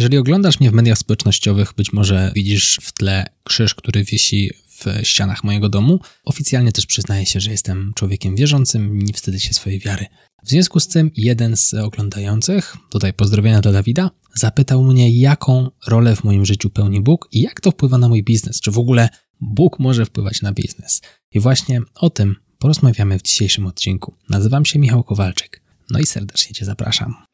[0.00, 5.06] Jeżeli oglądasz mnie w mediach społecznościowych, być może widzisz w tle krzyż, który wisi w
[5.06, 6.00] ścianach mojego domu.
[6.24, 10.06] Oficjalnie też przyznaję się, że jestem człowiekiem wierzącym, nie wstydzę się swojej wiary.
[10.44, 16.16] W związku z tym jeden z oglądających, tutaj pozdrowienia dla Dawida, zapytał mnie, jaką rolę
[16.16, 19.08] w moim życiu pełni Bóg i jak to wpływa na mój biznes, czy w ogóle
[19.40, 21.00] Bóg może wpływać na biznes.
[21.32, 24.14] I właśnie o tym porozmawiamy w dzisiejszym odcinku.
[24.28, 25.62] Nazywam się Michał Kowalczyk.
[25.90, 27.29] No i serdecznie Cię zapraszam.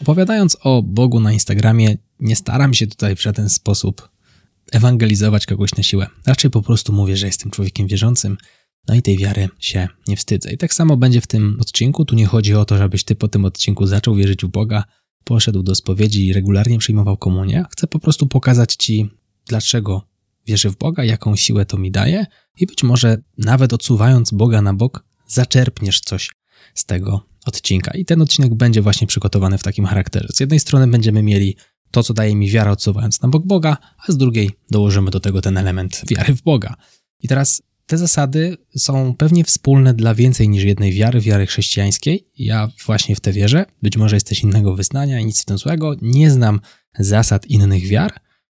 [0.00, 4.08] Opowiadając o Bogu na Instagramie, nie staram się tutaj w żaden sposób
[4.72, 6.06] ewangelizować kogoś na siłę.
[6.26, 8.36] Raczej po prostu mówię, że jestem człowiekiem wierzącym,
[8.88, 10.52] no i tej wiary się nie wstydzę.
[10.52, 12.04] I tak samo będzie w tym odcinku.
[12.04, 14.84] Tu nie chodzi o to, żebyś ty po tym odcinku zaczął wierzyć w Boga,
[15.24, 17.64] poszedł do spowiedzi i regularnie przyjmował komunię.
[17.70, 19.10] Chcę po prostu pokazać ci,
[19.46, 20.06] dlaczego
[20.46, 22.26] wierzę w Boga, jaką siłę to mi daje
[22.60, 26.30] i być może nawet odsuwając Boga na bok, zaczerpniesz coś
[26.74, 27.90] z tego odcinka.
[27.90, 30.28] I ten odcinek będzie właśnie przygotowany w takim charakterze.
[30.34, 31.56] Z jednej strony będziemy mieli
[31.90, 35.42] to, co daje mi wiara, odsuwając na bok Boga, a z drugiej dołożymy do tego
[35.42, 36.74] ten element wiary w Boga.
[37.22, 42.26] I teraz te zasady są pewnie wspólne dla więcej niż jednej wiary, wiary chrześcijańskiej.
[42.38, 43.66] Ja właśnie w te wierzę.
[43.82, 45.94] Być może jesteś innego wyznania i nic w tym złego.
[46.02, 46.60] Nie znam
[46.98, 48.12] zasad innych wiar,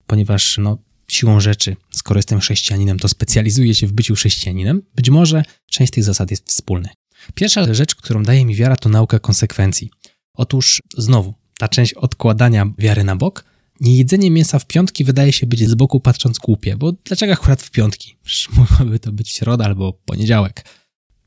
[0.08, 0.78] ponieważ no,
[1.08, 4.82] siłą rzeczy, skoro jestem chrześcijaninem, to specjalizuję się w byciu chrześcijaninem.
[4.96, 6.92] Być może część tych zasad jest wspólnych.
[7.34, 9.90] Pierwsza rzecz, którą daje mi wiara, to nauka konsekwencji.
[10.34, 13.46] Otóż znowu, ta część odkładania wiary na bok,
[13.82, 17.72] niejedzenie mięsa w piątki wydaje się być z boku patrząc głupie, bo dlaczego akurat w
[17.72, 18.18] piątki?
[18.24, 20.66] Przecież mogłaby to być środa albo poniedziałek.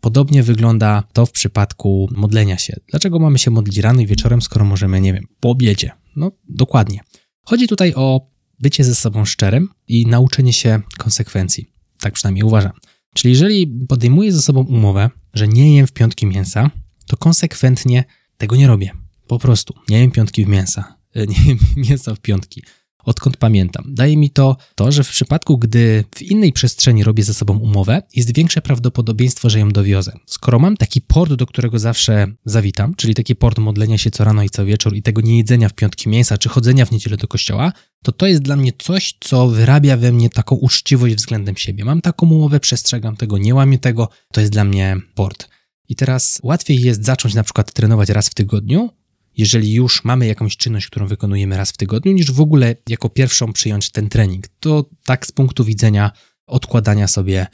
[0.01, 2.77] Podobnie wygląda to w przypadku modlenia się.
[2.91, 5.91] Dlaczego mamy się modlić rano i wieczorem, skoro możemy, nie wiem, po obiedzie?
[6.17, 7.01] No, dokładnie.
[7.45, 11.73] Chodzi tutaj o bycie ze sobą szczerym i nauczenie się konsekwencji.
[12.01, 12.73] Tak przynajmniej uważam.
[13.15, 16.71] Czyli jeżeli podejmuję ze sobą umowę, że nie jem w piątki mięsa,
[17.07, 18.05] to konsekwentnie
[18.39, 18.91] tego nie robię.
[19.27, 20.97] Po prostu nie jem piątki w mięsa.
[21.15, 21.59] E, nie jem
[21.89, 22.63] mięsa w piątki.
[23.09, 23.85] Odkąd pamiętam.
[23.89, 28.03] Daje mi to to, że w przypadku, gdy w innej przestrzeni robię ze sobą umowę,
[28.15, 30.13] jest większe prawdopodobieństwo, że ją dowiozę.
[30.27, 34.43] Skoro mam taki port, do którego zawsze zawitam, czyli taki port modlenia się co rano
[34.43, 37.29] i co wieczór i tego nie jedzenia w piątki mięsa, czy chodzenia w niedzielę do
[37.29, 37.73] kościoła,
[38.03, 41.85] to to jest dla mnie coś, co wyrabia we mnie taką uczciwość względem siebie.
[41.85, 45.49] Mam taką umowę, przestrzegam tego, nie łamię tego, to jest dla mnie port.
[45.89, 48.91] I teraz łatwiej jest zacząć na przykład trenować raz w tygodniu,
[49.39, 53.53] jeżeli już mamy jakąś czynność, którą wykonujemy raz w tygodniu, niż w ogóle jako pierwszą
[53.53, 54.49] przyjąć ten trening.
[54.61, 56.11] To tak z punktu widzenia
[56.47, 57.47] odkładania sobie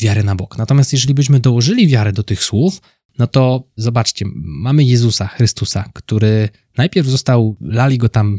[0.00, 0.58] wiary na bok.
[0.58, 2.80] Natomiast jeżeli byśmy dołożyli wiarę do tych słów,
[3.18, 8.38] no to zobaczcie, mamy Jezusa, Chrystusa, który najpierw został, lali go tam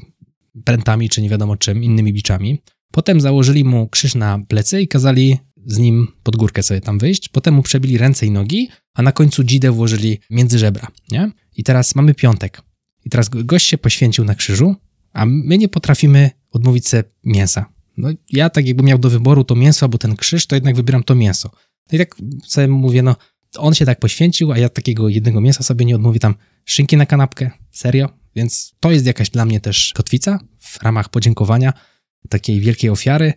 [0.63, 2.61] prętami, czy nie wiadomo czym, innymi biczami.
[2.91, 7.29] Potem założyli mu krzyż na plecy i kazali z nim pod górkę sobie tam wyjść.
[7.29, 11.31] Potem mu przebili ręce i nogi, a na końcu dzidę włożyli między żebra, nie?
[11.57, 12.61] I teraz mamy piątek.
[13.05, 14.75] I teraz gość się poświęcił na krzyżu,
[15.13, 17.65] a my nie potrafimy odmówić sobie mięsa.
[17.97, 21.03] No ja tak jakby miał do wyboru to mięso albo ten krzyż, to jednak wybieram
[21.03, 21.51] to mięso.
[21.91, 22.15] No i tak
[22.47, 23.15] sobie mówię, no
[23.57, 27.05] on się tak poświęcił, a ja takiego jednego mięsa sobie nie odmówię tam szynki na
[27.05, 27.51] kanapkę.
[27.71, 28.09] Serio?
[28.35, 31.73] Więc to jest jakaś dla mnie też kotwica w ramach podziękowania
[32.29, 33.33] takiej wielkiej ofiary.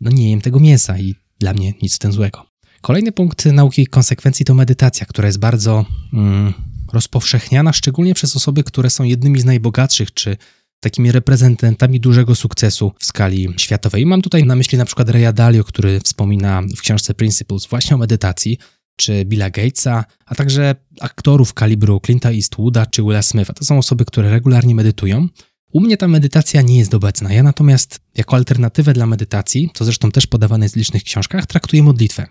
[0.00, 2.46] No nie jem tego mięsa i dla mnie nic w tym złego.
[2.80, 6.52] Kolejny punkt nauki konsekwencji to medytacja, która jest bardzo mm,
[6.92, 10.36] rozpowszechniana, szczególnie przez osoby, które są jednymi z najbogatszych czy
[10.80, 14.06] takimi reprezentantami dużego sukcesu w skali światowej.
[14.06, 17.98] mam tutaj na myśli na przykład Raya Dalio, który wspomina w książce Principles właśnie o
[17.98, 18.58] medytacji,
[18.96, 23.52] czy Billa Gatesa, a także aktorów kalibru Clint'a Eastwooda czy Willa Smitha.
[23.52, 25.28] To są osoby, które regularnie medytują.
[25.72, 27.32] U mnie ta medytacja nie jest obecna.
[27.32, 31.82] Ja natomiast jako alternatywę dla medytacji, co zresztą też podawane jest w licznych książkach, traktuję
[31.82, 32.26] modlitwę.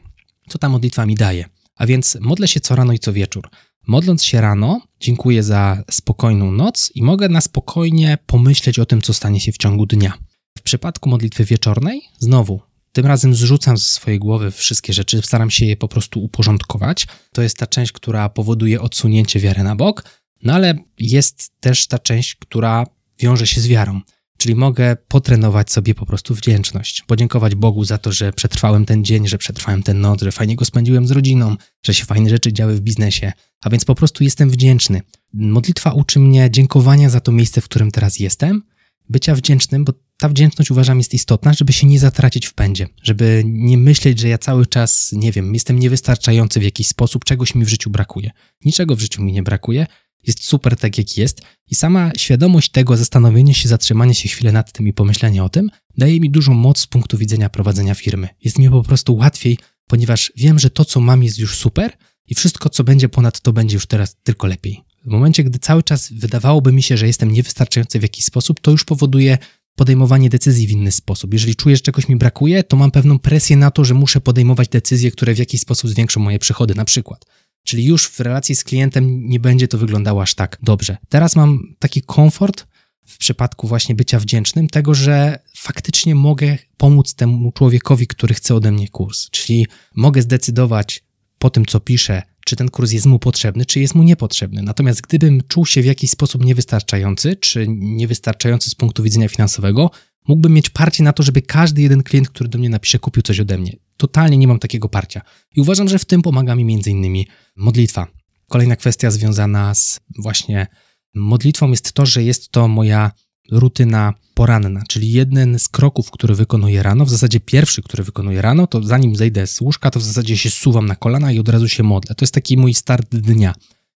[0.49, 1.45] Co ta modlitwa mi daje?
[1.81, 3.49] A więc modlę się co rano i co wieczór.
[3.87, 9.13] Modląc się rano, dziękuję za spokojną noc i mogę na spokojnie pomyśleć o tym, co
[9.13, 10.13] stanie się w ciągu dnia.
[10.57, 15.65] W przypadku modlitwy wieczornej, znowu, tym razem zrzucam ze swojej głowy wszystkie rzeczy, staram się
[15.65, 17.07] je po prostu uporządkować.
[17.33, 20.03] To jest ta część, która powoduje odsunięcie wiary na bok,
[20.43, 22.85] no ale jest też ta część, która
[23.19, 24.01] wiąże się z wiarą.
[24.41, 27.03] Czyli mogę potrenować sobie po prostu wdzięczność.
[27.07, 30.65] Podziękować Bogu za to, że przetrwałem ten dzień, że przetrwałem ten noc, że fajnie go
[30.65, 31.55] spędziłem z rodziną,
[31.85, 33.31] że się fajne rzeczy działy w biznesie.
[33.63, 35.01] A więc po prostu jestem wdzięczny.
[35.33, 38.63] Modlitwa uczy mnie dziękowania za to miejsce, w którym teraz jestem,
[39.09, 43.43] bycia wdzięcznym, bo ta wdzięczność uważam jest istotna, żeby się nie zatracić w pędzie, żeby
[43.45, 47.65] nie myśleć, że ja cały czas, nie wiem, jestem niewystarczający w jakiś sposób, czegoś mi
[47.65, 48.31] w życiu brakuje.
[48.65, 49.87] Niczego w życiu mi nie brakuje,
[50.27, 51.41] jest super tak jak jest
[51.71, 55.69] i sama świadomość tego, zastanowienie się, zatrzymanie się chwilę nad tym i pomyślenie o tym,
[55.97, 58.29] daje mi dużą moc z punktu widzenia prowadzenia firmy.
[58.43, 59.57] Jest mi po prostu łatwiej,
[59.87, 61.97] ponieważ wiem, że to, co mam, jest już super
[62.27, 64.81] i wszystko, co będzie ponad to, będzie już teraz tylko lepiej.
[65.05, 68.71] W momencie, gdy cały czas wydawałoby mi się, że jestem niewystarczający w jakiś sposób, to
[68.71, 69.37] już powoduje
[69.75, 71.33] podejmowanie decyzji w inny sposób.
[71.33, 74.67] Jeżeli czuję, że czegoś mi brakuje, to mam pewną presję na to, że muszę podejmować
[74.67, 77.25] decyzje, które w jakiś sposób zwiększą moje przychody, na przykład.
[77.63, 80.97] Czyli już w relacji z klientem nie będzie to wyglądało aż tak dobrze.
[81.09, 82.67] Teraz mam taki komfort
[83.05, 88.71] w przypadku właśnie bycia wdzięcznym, tego, że faktycznie mogę pomóc temu człowiekowi, który chce ode
[88.71, 89.29] mnie kurs.
[89.29, 91.03] Czyli mogę zdecydować
[91.39, 94.61] po tym, co piszę, czy ten kurs jest mu potrzebny, czy jest mu niepotrzebny.
[94.63, 99.91] Natomiast gdybym czuł się w jakiś sposób niewystarczający, czy niewystarczający z punktu widzenia finansowego,
[100.27, 103.39] mógłbym mieć parcie na to, żeby każdy jeden klient, który do mnie napisze, kupił coś
[103.39, 103.75] ode mnie.
[103.97, 105.21] Totalnie nie mam takiego parcia.
[105.55, 107.27] I uważam, że w tym pomaga mi między innymi
[107.61, 108.07] modlitwa.
[108.47, 110.67] Kolejna kwestia związana z właśnie
[111.15, 113.11] modlitwą jest to, że jest to moja
[113.51, 118.67] rutyna poranna, czyli jeden z kroków, który wykonuję rano, w zasadzie pierwszy, który wykonuję rano,
[118.67, 121.67] to zanim zejdę z łóżka, to w zasadzie się suwam na kolana i od razu
[121.67, 122.15] się modlę.
[122.15, 123.53] To jest taki mój start dnia.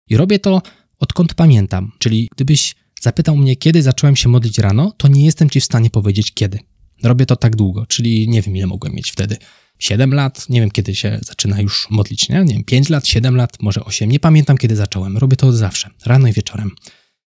[0.07, 0.61] I robię to
[0.99, 5.61] odkąd pamiętam, czyli gdybyś zapytał mnie, kiedy zacząłem się modlić rano, to nie jestem ci
[5.61, 6.59] w stanie powiedzieć kiedy.
[7.03, 9.37] Robię to tak długo, czyli nie wiem ile mogłem mieć wtedy.
[9.79, 12.43] 7 lat, nie wiem kiedy się zaczyna już modlić, nie?
[12.43, 15.17] nie wiem, 5 lat, 7 lat, może 8, nie pamiętam kiedy zacząłem.
[15.17, 16.71] Robię to od zawsze, rano i wieczorem.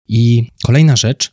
[0.08, 1.32] I kolejna rzecz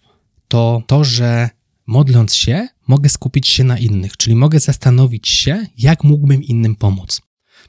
[0.48, 1.50] to to, że
[1.86, 7.20] modląc się, mogę skupić się na innych, czyli mogę zastanowić się, jak mógłbym innym pomóc.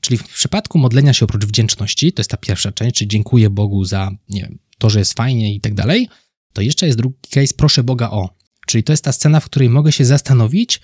[0.02, 3.86] Czyli w przypadku modlenia się oprócz wdzięczności, to jest ta pierwsza część, czyli dziękuję Bogu
[3.86, 6.10] za wiem, to, że jest fajnie i tak dalej,
[6.54, 8.30] to jeszcze jest drugi case, proszę Boga o.
[8.68, 10.82] Czyli to jest ta scena, w której mogę się zastanowić,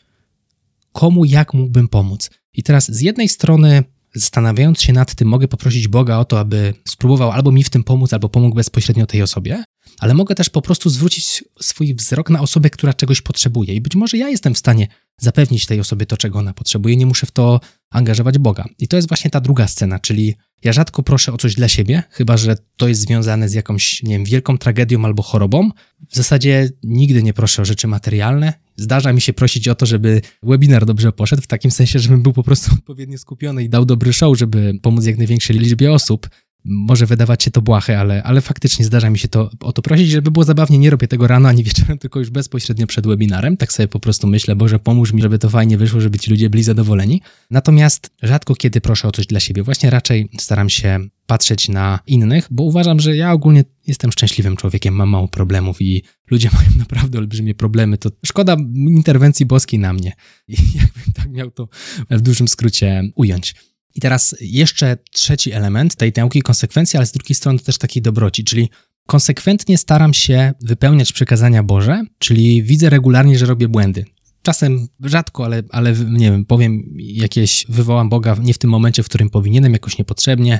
[0.97, 2.29] komu jak mógłbym pomóc.
[2.53, 3.83] I teraz z jednej strony,
[4.15, 7.83] zastanawiając się nad tym, mogę poprosić Boga o to, aby spróbował albo mi w tym
[7.83, 9.63] pomóc, albo pomógł bezpośrednio tej osobie,
[9.99, 13.75] ale mogę też po prostu zwrócić swój wzrok na osobę, która czegoś potrzebuje.
[13.75, 14.88] I być może ja jestem w stanie
[15.21, 17.59] zapewnić tej osobie to, czego ona potrzebuje, nie muszę w to
[17.91, 18.65] angażować Boga.
[18.79, 22.04] I to jest właśnie ta druga scena, czyli ja rzadko proszę o coś dla siebie,
[22.09, 25.69] chyba że to jest związane z jakąś, nie wiem, wielką tragedią albo chorobą.
[26.09, 28.54] W zasadzie nigdy nie proszę o rzeczy materialne.
[28.75, 32.33] Zdarza mi się prosić o to, żeby webinar dobrze poszedł, w takim sensie, żebym był
[32.33, 36.30] po prostu odpowiednio skupiony i dał dobry show, żeby pomóc jak największej liczbie osób
[36.68, 40.10] może wydawać się to błahe, ale, ale faktycznie zdarza mi się to o to prosić,
[40.10, 40.78] żeby było zabawnie.
[40.78, 43.58] Nie robię tego rano ani wieczorem, tylko już bezpośrednio przed webinarem.
[43.58, 46.50] Tak sobie po prostu myślę, Boże, pomóż mi, żeby to fajnie wyszło, żeby ci ludzie
[46.50, 47.22] byli zadowoleni.
[47.52, 49.64] Natomiast rzadko kiedy proszę o coś dla siebie.
[49.64, 54.94] Właśnie raczej staram się patrzeć na innych, bo uważam, że ja ogólnie jestem szczęśliwym człowiekiem,
[54.94, 57.98] mam mało problemów i ludzie mają naprawdę olbrzymie problemy.
[57.98, 60.14] To szkoda interwencji boskiej na mnie.
[60.48, 61.68] I jakbym tak miał to
[62.10, 63.56] w dużym skrócie ująć.
[63.97, 68.44] I teraz jeszcze trzeci element tej nauki konsekwencji, ale z drugiej strony też takiej dobroci,
[68.44, 68.69] czyli
[69.07, 74.05] konsekwentnie staram się wypełniać przekazania Boże, czyli widzę regularnie, że robię błędy.
[74.41, 79.05] Czasem rzadko, ale, ale nie wiem, powiem jakieś, wywołam Boga nie w tym momencie, w
[79.05, 80.59] którym powinienem, jakoś niepotrzebnie.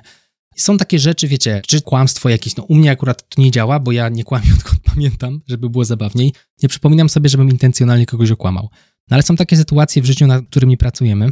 [0.56, 3.92] Są takie rzeczy, wiecie, czy kłamstwo jakieś, no u mnie akurat to nie działa, bo
[3.92, 6.34] ja nie kłamię odkąd pamiętam, żeby było zabawniej.
[6.64, 8.70] Nie przypominam sobie, żebym intencjonalnie kogoś okłamał.
[9.10, 11.32] No ale są takie sytuacje w życiu, nad którymi pracujemy,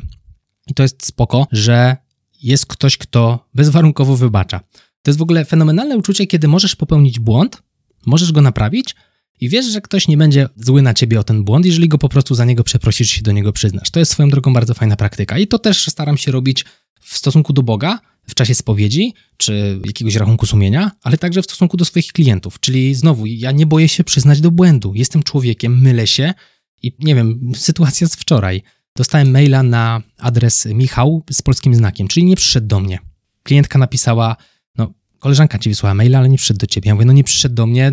[0.67, 1.97] i to jest spoko, że
[2.41, 4.59] jest ktoś, kto bezwarunkowo wybacza.
[5.01, 7.63] To jest w ogóle fenomenalne uczucie, kiedy możesz popełnić błąd,
[8.05, 8.95] możesz go naprawić
[9.41, 12.09] i wiesz, że ktoś nie będzie zły na ciebie o ten błąd, jeżeli go po
[12.09, 13.91] prostu za niego przeprosisz, się do niego przyznasz.
[13.91, 16.65] To jest swoją drogą bardzo fajna praktyka i to też staram się robić
[17.01, 21.77] w stosunku do Boga, w czasie spowiedzi, czy jakiegoś rachunku sumienia, ale także w stosunku
[21.77, 22.59] do swoich klientów.
[22.59, 24.93] Czyli znowu, ja nie boję się przyznać do błędu.
[24.95, 26.33] Jestem człowiekiem, mylę się
[26.81, 28.63] i nie wiem, sytuacja z wczoraj
[28.97, 32.99] dostałem maila na adres Michał z polskim znakiem, czyli nie przyszedł do mnie.
[33.43, 34.35] Klientka napisała,
[34.77, 36.87] no koleżanka ci wysłała maila, ale nie przyszedł do ciebie.
[36.87, 37.91] Ja mówię, no nie przyszedł do mnie,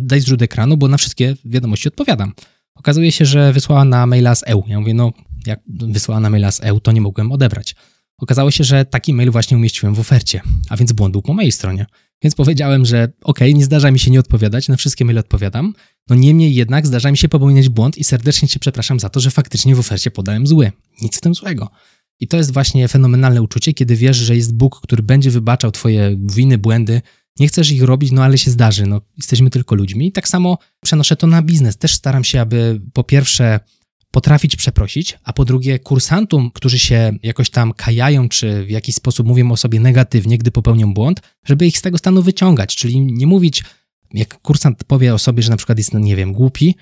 [0.00, 2.32] daj zrzut ekranu, bo na wszystkie wiadomości odpowiadam.
[2.74, 4.62] Okazuje się, że wysłała na maila z EU.
[4.66, 5.12] Ja mówię, no
[5.46, 7.74] jak wysłała na maila z EU, to nie mogłem odebrać.
[8.18, 11.52] Okazało się, że taki mail właśnie umieściłem w ofercie, a więc błąd był po mojej
[11.52, 11.86] stronie.
[12.22, 15.74] Więc powiedziałem, że okay, nie zdarza mi się nie odpowiadać, na wszystkie maile odpowiadam,
[16.10, 19.30] no niemniej jednak zdarza mi się popełniać błąd i serdecznie Cię przepraszam za to, że
[19.30, 20.72] faktycznie w ofercie podałem zły.
[21.02, 21.70] Nic w tym złego.
[22.20, 26.16] I to jest właśnie fenomenalne uczucie, kiedy wiesz, że jest Bóg, który będzie wybaczał Twoje
[26.34, 27.02] winy, błędy.
[27.38, 30.06] Nie chcesz ich robić, no ale się zdarzy, no jesteśmy tylko ludźmi.
[30.06, 31.76] I tak samo przenoszę to na biznes.
[31.76, 33.60] Też staram się, aby po pierwsze
[34.10, 39.26] potrafić przeprosić, a po drugie kursantom, którzy się jakoś tam kajają, czy w jakiś sposób
[39.26, 43.26] mówią o sobie negatywnie, gdy popełnią błąd, żeby ich z tego stanu wyciągać, czyli nie
[43.26, 43.64] mówić,
[44.14, 46.74] jak kursant powie o sobie, że na przykład jest, no nie wiem, głupi,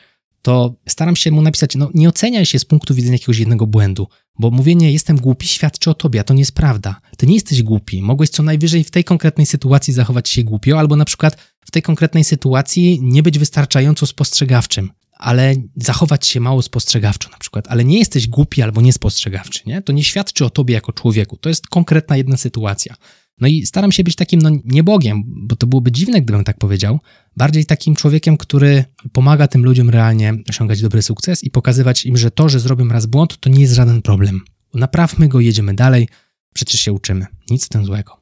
[0.43, 4.09] to staram się mu napisać, no nie oceniaj się z punktu widzenia jakiegoś jednego błędu,
[4.39, 7.01] bo mówienie jestem głupi świadczy o tobie, a to nie jest prawda.
[7.17, 10.97] Ty nie jesteś głupi, mogłeś co najwyżej w tej konkretnej sytuacji zachować się głupio, albo
[10.97, 17.31] na przykład w tej konkretnej sytuacji nie być wystarczająco spostrzegawczym ale zachować się mało spostrzegawczo
[17.31, 19.83] na przykład, ale nie jesteś głupi albo niespostrzegawczy, nie?
[19.83, 21.37] To nie świadczy o tobie jako człowieku.
[21.37, 22.95] To jest konkretna jedna sytuacja.
[23.41, 26.59] No i staram się być takim, no nie Bogiem, bo to byłoby dziwne, gdybym tak
[26.59, 26.99] powiedział,
[27.37, 32.31] bardziej takim człowiekiem, który pomaga tym ludziom realnie osiągać dobry sukces i pokazywać im, że
[32.31, 34.41] to, że zrobię raz błąd, to nie jest żaden problem.
[34.75, 36.09] Naprawmy go, jedziemy dalej,
[36.55, 37.27] przecież się uczymy.
[37.51, 38.19] Nic w tym złego.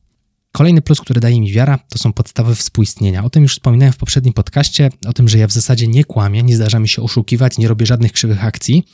[0.53, 3.25] Kolejny plus, który daje mi wiara, to są podstawy współistnienia.
[3.25, 6.43] O tym już wspominałem w poprzednim podcaście, o tym, że ja w zasadzie nie kłamię,
[6.43, 8.85] nie zdarza mi się oszukiwać, nie robię żadnych krzywych akcji.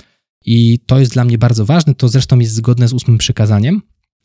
[0.44, 1.94] I to jest dla mnie bardzo ważne.
[1.94, 3.82] To zresztą jest zgodne z ósmym przykazaniem,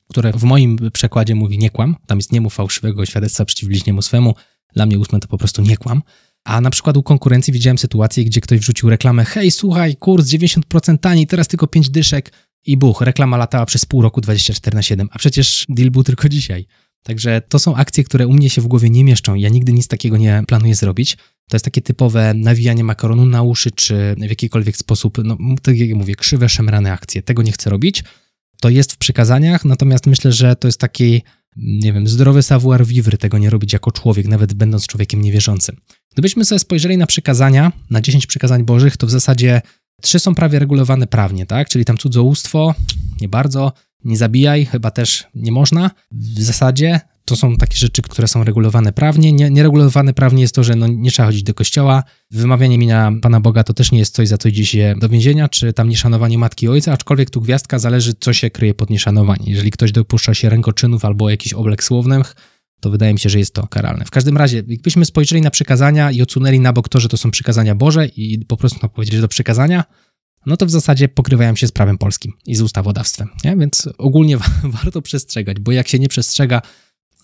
[0.07, 1.95] które w moim przekładzie mówi nie kłam.
[2.07, 4.35] Tam jest nie fałszywego świadectwa przeciw bliźniemu swemu.
[4.75, 6.01] Dla mnie ósme to po prostu nie kłam.
[6.43, 10.97] A na przykład u konkurencji widziałem sytuację, gdzie ktoś wrzucił reklamę: Hej, słuchaj, kurs 90%
[10.97, 12.31] taniej, teraz tylko 5 dyszek.
[12.65, 16.29] I buch, reklama latała przez pół roku 24 na 7, a przecież deal był tylko
[16.29, 16.65] dzisiaj.
[17.03, 19.35] Także to są akcje, które u mnie się w głowie nie mieszczą.
[19.35, 21.15] Ja nigdy nic takiego nie planuję zrobić.
[21.49, 25.97] To jest takie typowe nawijanie makaronu na uszy, czy w jakikolwiek sposób, no tak jak
[25.97, 27.21] mówię, krzywe, szemrane akcje.
[27.21, 28.03] Tego nie chcę robić.
[28.61, 31.21] To jest w przykazaniach, natomiast myślę, że to jest taki,
[31.57, 35.77] nie wiem, zdrowy savoir vivre, tego nie robić jako człowiek, nawet będąc człowiekiem niewierzącym.
[36.13, 39.61] Gdybyśmy sobie spojrzeli na przykazania, na 10 przykazań bożych, to w zasadzie
[40.01, 41.69] trzy są prawie regulowane prawnie, tak?
[41.69, 42.75] Czyli tam cudzołóstwo,
[43.21, 43.73] nie bardzo,
[44.03, 45.91] nie zabijaj, chyba też nie można.
[46.11, 49.31] W zasadzie to są takie rzeczy, które są regulowane prawnie.
[49.31, 52.03] Nie, nieregulowane prawnie jest to, że no, nie trzeba chodzić do kościoła.
[52.31, 55.49] Wymawianie imienia Pana Boga to też nie jest coś, za co idzie się do więzienia,
[55.49, 59.45] czy tam nieszanowanie matki i ojca, aczkolwiek tu gwiazdka zależy, co się kryje pod nieszanowanie.
[59.45, 62.35] Jeżeli ktoś dopuszcza się rękoczynów albo jakichś oblek słownych,
[62.79, 64.05] to wydaje mi się, że jest to karalne.
[64.05, 67.31] W każdym razie, jakbyśmy spojrzeli na przykazania i odsunęli na bok to, że to są
[67.31, 69.83] przykazania Boże i po prostu no, powiedzieli, że to przykazania,
[70.45, 73.29] no to w zasadzie pokrywają się z prawem polskim i z ustawodawstwem.
[73.43, 73.55] Nie?
[73.57, 74.37] Więc ogólnie
[74.83, 76.61] warto przestrzegać, bo jak się nie przestrzega,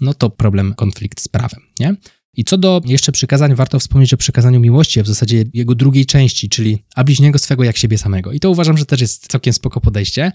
[0.02, 1.62] no to problem, konflikt z prawem.
[1.80, 1.96] Nie?
[2.38, 6.06] I co do jeszcze przykazań, warto wspomnieć o przykazaniu miłości, a w zasadzie jego drugiej
[6.06, 8.32] części, czyli a bliźniego swego jak siebie samego.
[8.32, 10.32] I to uważam, że też jest całkiem spoko podejście.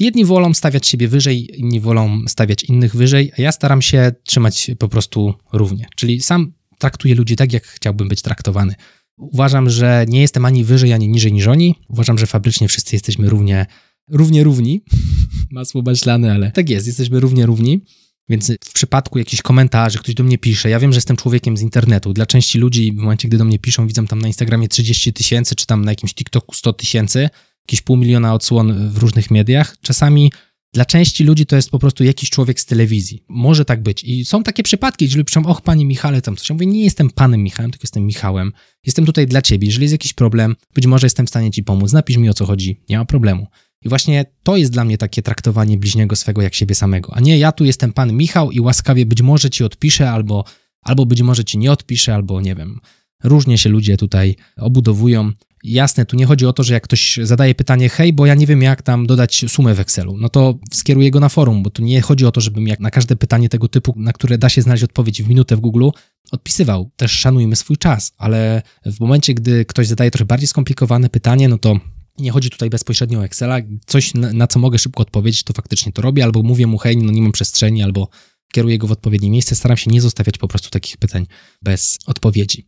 [0.00, 4.70] Jedni wolą stawiać siebie wyżej, inni wolą stawiać innych wyżej, a ja staram się trzymać
[4.78, 5.86] po prostu równie.
[5.96, 8.74] Czyli sam traktuję ludzi tak, jak chciałbym być traktowany.
[9.18, 11.74] Uważam, że nie jestem ani wyżej, ani niżej niż oni.
[11.88, 13.66] Uważam, że fabrycznie wszyscy jesteśmy równie,
[14.08, 14.84] równie równi.
[15.50, 17.80] Masło maślane, ale tak jest, jesteśmy równie równi.
[18.28, 21.60] Więc w przypadku jakichś komentarzy, ktoś do mnie pisze, ja wiem, że jestem człowiekiem z
[21.60, 22.12] internetu.
[22.12, 25.54] Dla części ludzi, w momencie, gdy do mnie piszą, widzą tam na Instagramie 30 tysięcy,
[25.54, 27.28] czy tam na jakimś TikToku 100 tysięcy,
[27.66, 29.76] jakieś pół miliona odsłon w różnych mediach.
[29.80, 30.32] Czasami
[30.76, 33.24] dla części ludzi to jest po prostu jakiś człowiek z telewizji.
[33.28, 34.04] Może tak być.
[34.04, 36.48] I są takie przypadki, gdzie ludzie piszą, och, panie Michale, tam coś.
[36.48, 38.52] Ja mówię, nie jestem panem Michałem, tylko jestem Michałem.
[38.86, 39.66] Jestem tutaj dla ciebie.
[39.66, 41.92] Jeżeli jest jakiś problem, być może jestem w stanie ci pomóc.
[41.92, 42.80] Napisz mi o co chodzi.
[42.88, 43.46] Nie ma problemu.
[43.84, 47.14] I właśnie to jest dla mnie takie traktowanie bliźniego swego jak siebie samego.
[47.14, 50.44] A nie, ja tu jestem pan Michał i łaskawie być może ci odpiszę, albo,
[50.82, 52.80] albo być może ci nie odpiszę, albo nie wiem.
[53.24, 55.32] Różnie się ludzie tutaj obudowują.
[55.64, 58.46] Jasne, tu nie chodzi o to, że jak ktoś zadaje pytanie, hej, bo ja nie
[58.46, 61.82] wiem, jak tam dodać sumę w Excelu, no to skieruję go na forum, bo tu
[61.82, 64.62] nie chodzi o to, żebym jak na każde pytanie tego typu, na które da się
[64.62, 65.88] znaleźć odpowiedź w minutę w Google,
[66.32, 66.90] odpisywał.
[66.96, 71.58] Też szanujmy swój czas, ale w momencie, gdy ktoś zadaje trochę bardziej skomplikowane pytanie, no
[71.58, 71.80] to
[72.18, 73.58] nie chodzi tutaj bezpośrednio o Excela.
[73.86, 76.96] Coś, na, na, co mogę szybko odpowiedzieć, to faktycznie to robię, albo mówię mu, hej,
[76.96, 78.08] no nie mam przestrzeni, albo
[78.52, 79.54] kieruję go w odpowiednie miejsce.
[79.54, 81.26] Staram się nie zostawiać po prostu takich pytań
[81.62, 82.66] bez odpowiedzi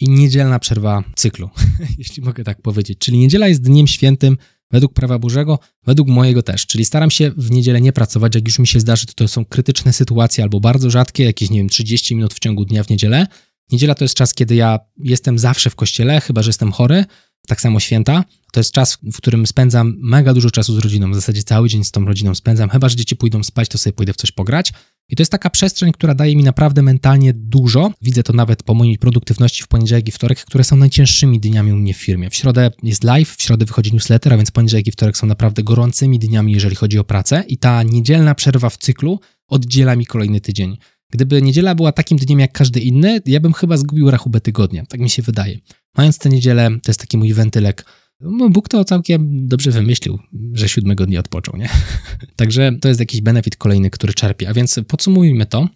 [0.00, 1.50] i niedzielna przerwa cyklu,
[1.98, 2.98] jeśli mogę tak powiedzieć.
[2.98, 4.36] Czyli niedziela jest dniem świętym
[4.70, 6.66] według prawa Bożego, według mojego też.
[6.66, 9.44] Czyli staram się w niedzielę nie pracować, jak już mi się zdarzy, to to są
[9.44, 13.26] krytyczne sytuacje albo bardzo rzadkie, jakieś, nie wiem, 30 minut w ciągu dnia w niedzielę.
[13.72, 17.04] Niedziela to jest czas, kiedy ja jestem zawsze w kościele, chyba że jestem chory,
[17.48, 18.24] tak samo święta.
[18.52, 21.10] To jest czas, w którym spędzam mega dużo czasu z rodziną.
[21.10, 22.70] W zasadzie cały dzień z tą rodziną spędzam.
[22.70, 24.72] Chyba, że dzieci pójdą spać, to sobie pójdę w coś pograć.
[25.08, 27.92] I to jest taka przestrzeń, która daje mi naprawdę mentalnie dużo.
[28.02, 31.76] Widzę to nawet po mojej produktywności w poniedziałek i wtorek, które są najcięższymi dniami u
[31.76, 32.30] mnie w firmie.
[32.30, 35.62] W środę jest live, w środę wychodzi newsletter, a więc poniedziałek i wtorek są naprawdę
[35.62, 37.44] gorącymi dniami, jeżeli chodzi o pracę.
[37.48, 40.78] I ta niedzielna przerwa w cyklu oddziela mi kolejny tydzień.
[41.10, 44.86] Gdyby niedziela była takim dniem jak każdy inny, ja bym chyba zgubił rachubę tygodnia.
[44.86, 45.58] Tak mi się wydaje.
[45.96, 47.84] Mając tę niedzielę, to jest taki mój wentylek.
[48.20, 50.18] No, Bóg to całkiem dobrze wymyślił,
[50.52, 51.68] że siódmego dnia odpoczął, nie?
[52.36, 54.48] Także to jest jakiś benefit kolejny, który czerpie.
[54.48, 55.68] A więc podsumujmy to.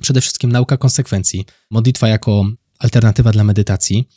[0.00, 1.46] Przede wszystkim nauka konsekwencji.
[1.70, 2.46] Modlitwa jako
[2.78, 4.08] alternatywa dla medytacji.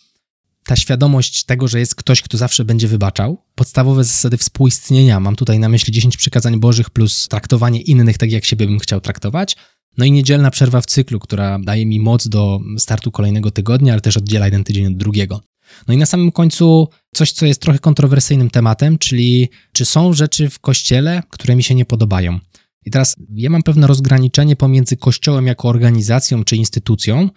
[0.64, 3.44] Ta świadomość tego, że jest ktoś, kto zawsze będzie wybaczał.
[3.56, 5.20] Podstawowe zasady współistnienia.
[5.20, 9.02] Mam tutaj na myśli 10 przykazań bożych plus traktowanie innych tak, jak siebie bym chciał
[9.02, 9.56] traktować.
[9.98, 14.02] No i niedzielna przerwa w cyklu, która daje mi moc do startu kolejnego tygodnia, ale
[14.02, 15.42] też oddziela jeden tydzień od drugiego.
[15.88, 20.50] No i na samym końcu coś, co jest trochę kontrowersyjnym tematem, czyli czy są rzeczy
[20.50, 22.40] w kościele, które mi się nie podobają.
[22.86, 27.30] I teraz ja mam pewne rozgraniczenie pomiędzy kościołem jako organizacją czy instytucją,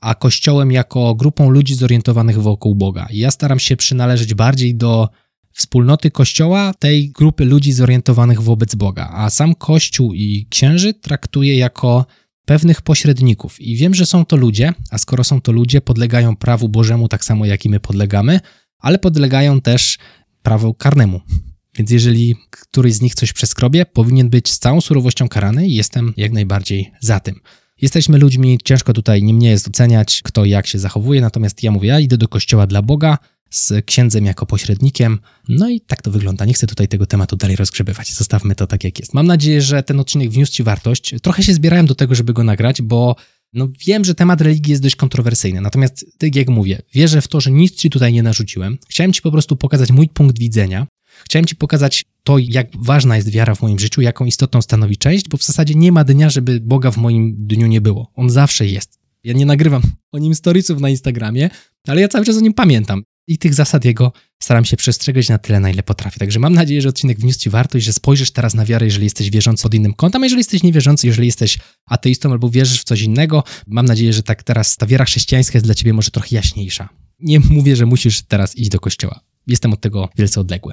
[0.00, 3.06] a kościołem jako grupą ludzi zorientowanych wokół Boga.
[3.10, 5.08] I ja staram się przynależeć bardziej do
[5.56, 12.06] wspólnoty kościoła, tej grupy ludzi zorientowanych wobec Boga, a sam kościół i księży traktuję jako
[12.44, 13.60] pewnych pośredników.
[13.60, 17.24] I wiem, że są to ludzie, a skoro są to ludzie, podlegają prawu Bożemu tak
[17.24, 18.40] samo jak i my podlegamy,
[18.78, 19.98] ale podlegają też
[20.42, 21.20] prawu karnemu.
[21.78, 26.14] Więc jeżeli któryś z nich coś przeskrobie, powinien być z całą surowością karany i jestem
[26.16, 27.40] jak najbardziej za tym.
[27.82, 31.88] Jesteśmy ludźmi, ciężko tutaj nie mnie jest oceniać, kto jak się zachowuje, natomiast ja mówię,
[31.88, 33.18] ja idę do kościoła dla Boga,
[33.56, 35.18] z księdzem jako pośrednikiem.
[35.48, 36.44] No i tak to wygląda.
[36.44, 38.12] Nie chcę tutaj tego tematu dalej rozgrzebywać.
[38.12, 39.14] Zostawmy to tak, jak jest.
[39.14, 41.14] Mam nadzieję, że ten odcinek wniósł Ci wartość.
[41.22, 43.16] Trochę się zbierałem do tego, żeby go nagrać, bo
[43.52, 45.60] no wiem, że temat religii jest dość kontrowersyjny.
[45.60, 48.78] Natomiast, tak jak mówię, wierzę w to, że nic Ci tutaj nie narzuciłem.
[48.88, 50.86] Chciałem Ci po prostu pokazać mój punkt widzenia.
[51.24, 55.28] Chciałem Ci pokazać to, jak ważna jest wiara w moim życiu, jaką istotną stanowi część,
[55.28, 58.10] bo w zasadzie nie ma dnia, żeby Boga w moim dniu nie było.
[58.14, 58.98] On zawsze jest.
[59.24, 59.82] Ja nie nagrywam
[60.12, 61.50] o nim storiesów na Instagramie,
[61.86, 65.38] ale ja cały czas o nim pamiętam i tych zasad jego staram się przestrzegać na
[65.38, 66.18] tyle, na ile potrafię.
[66.18, 69.30] Także mam nadzieję, że odcinek wniósł Ci wartość, że spojrzysz teraz na wiarę, jeżeli jesteś
[69.30, 73.44] wierzący pod innym kątem, jeżeli jesteś niewierzący, jeżeli jesteś ateistą albo wierzysz w coś innego,
[73.66, 76.88] mam nadzieję, że tak teraz ta wiara chrześcijańska jest dla Ciebie może trochę jaśniejsza.
[77.20, 79.20] Nie mówię, że musisz teraz iść do kościoła.
[79.46, 80.72] Jestem od tego wielce odległy.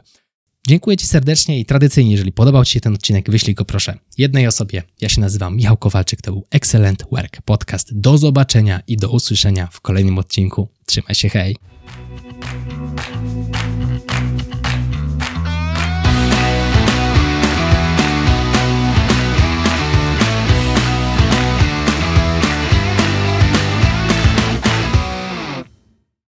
[0.68, 4.48] Dziękuję Ci serdecznie i tradycyjnie, jeżeli podobał Ci się ten odcinek, wyślij go proszę jednej
[4.48, 4.84] osobie.
[5.02, 8.00] Ja się nazywam Michał Kowalczyk, to był Excellent Work Podcast.
[8.00, 10.68] Do zobaczenia i do usłyszenia w kolejnym odcinku.
[10.86, 11.73] Trzymaj się, hej!